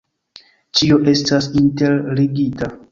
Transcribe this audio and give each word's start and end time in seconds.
Ĉio 0.79 0.97
estas 1.13 1.51
interligita. 1.63 2.77